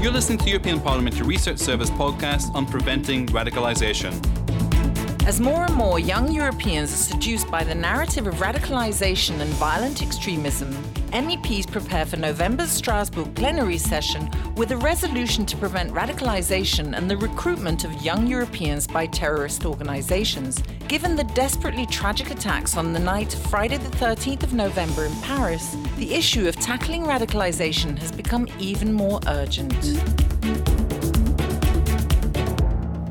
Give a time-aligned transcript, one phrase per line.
[0.00, 4.39] You're listening to European Parliamentary Research Service podcast on preventing radicalisation.
[5.30, 10.02] As more and more young Europeans are seduced by the narrative of radicalisation and violent
[10.02, 10.72] extremism,
[11.12, 17.16] MEPs prepare for November's Strasbourg plenary session with a resolution to prevent radicalisation and the
[17.16, 20.64] recruitment of young Europeans by terrorist organisations.
[20.88, 25.14] Given the desperately tragic attacks on the night of Friday, the 13th of November in
[25.20, 29.70] Paris, the issue of tackling radicalisation has become even more urgent.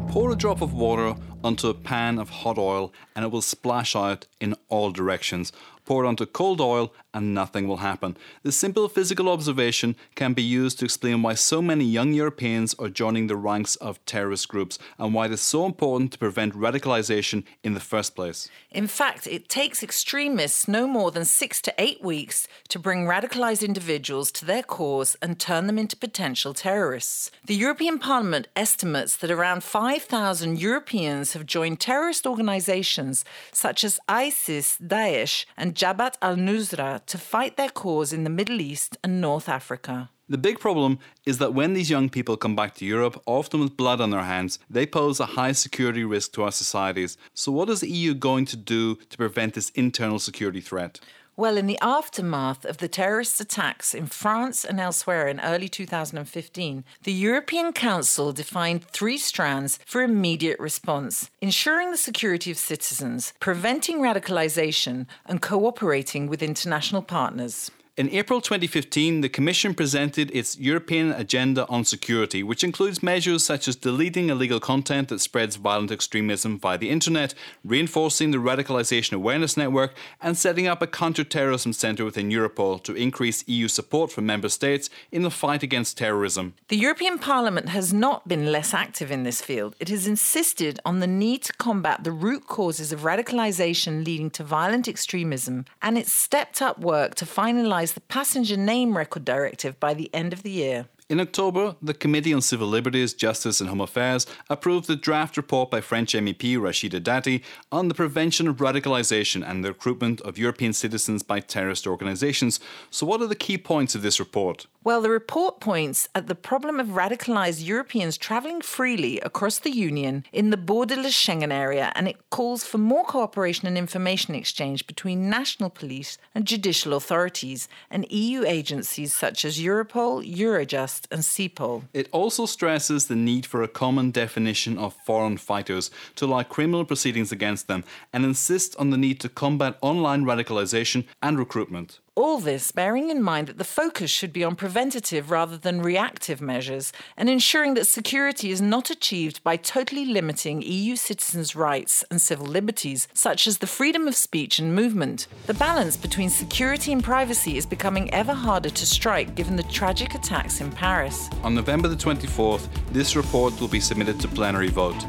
[0.09, 3.95] Pour a drop of water onto a pan of hot oil and it will splash
[3.95, 5.52] out in all directions.
[5.89, 8.16] Pour onto cold oil and nothing will happen.
[8.43, 12.89] This simple physical observation can be used to explain why so many young Europeans are
[12.89, 17.44] joining the ranks of terrorist groups and why it is so important to prevent radicalisation
[17.63, 18.49] in the first place.
[18.70, 23.66] In fact, it takes extremists no more than six to eight weeks to bring radicalised
[23.66, 27.31] individuals to their cause and turn them into potential terrorists.
[27.44, 34.77] The European Parliament estimates that around 5,000 Europeans have joined terrorist organisations such as ISIS,
[34.77, 39.47] Daesh, and Jabhat al Nusra to fight their cause in the Middle East and North
[39.47, 40.09] Africa.
[40.27, 43.77] The big problem is that when these young people come back to Europe, often with
[43.77, 47.17] blood on their hands, they pose a high security risk to our societies.
[47.33, 50.99] So, what is the EU going to do to prevent this internal security threat?
[51.40, 56.84] Well, in the aftermath of the terrorist attacks in France and elsewhere in early 2015,
[57.04, 64.00] the European Council defined three strands for immediate response ensuring the security of citizens, preventing
[64.00, 67.72] radicalization, and cooperating with international partners.
[68.00, 73.67] In April 2015, the Commission presented its European Agenda on Security, which includes measures such
[73.67, 79.58] as deleting illegal content that spreads violent extremism via the internet, reinforcing the Radicalisation Awareness
[79.58, 84.22] Network, and setting up a counter terrorism centre within Europol to increase EU support for
[84.22, 86.53] member states in the fight against terrorism.
[86.70, 89.76] The European Parliament has not been less active in this field.
[89.77, 94.43] It has insisted on the need to combat the root causes of radicalisation leading to
[94.45, 99.94] violent extremism, and it's stepped up work to finalise the Passenger Name Record Directive by
[99.94, 100.88] the end of the year.
[101.09, 105.71] In October, the Committee on Civil Liberties, Justice and Home Affairs approved the draft report
[105.71, 110.71] by French MEP Rachida Dati on the prevention of radicalisation and the recruitment of European
[110.71, 112.59] citizens by terrorist organisations.
[112.92, 114.67] So, what are the key points of this report?
[114.83, 120.23] Well, the report points at the problem of radicalised Europeans travelling freely across the Union
[120.31, 125.30] in the borderless Schengen area, and it calls for more cooperation and information exchange between
[125.30, 131.83] national police and judicial authorities and EU agencies such as Europol, Eurojust, and CEPOL.
[131.94, 136.86] It also stresses the need for a common definition of foreign fighters to allow criminal
[136.86, 137.83] proceedings against them
[138.13, 142.00] and insists on the need to combat online radicalisation and recruitment.
[142.15, 146.42] All this bearing in mind that the focus should be on preventative rather than reactive
[146.42, 152.21] measures and ensuring that security is not achieved by totally limiting EU citizens' rights and
[152.21, 155.27] civil liberties, such as the freedom of speech and movement.
[155.45, 160.15] The balance between security and privacy is becoming ever harder to strike given the tragic
[160.15, 161.30] attacks in Paris.
[161.44, 165.06] On November the 24th, this report will be submitted to plenary vote.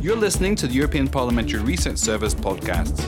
[0.00, 3.02] You're listening to the European Parliamentary Research Service podcasts.